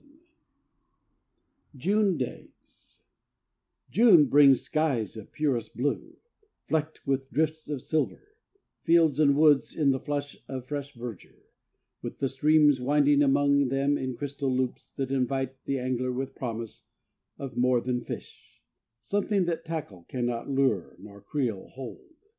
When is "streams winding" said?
12.29-13.21